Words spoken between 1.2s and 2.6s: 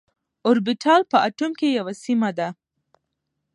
اتوم کي يوه سيمه ده.